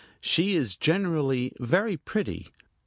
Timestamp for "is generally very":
0.55-1.95